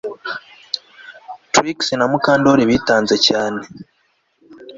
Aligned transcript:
Trix 1.53 1.77
na 1.97 2.05
Mukandoli 2.11 2.63
bitanze 2.71 3.15
cyane 3.27 3.61